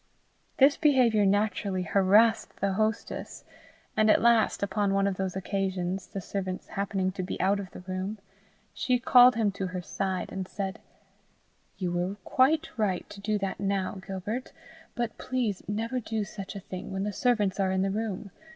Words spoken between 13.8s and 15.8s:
Gilbert, but please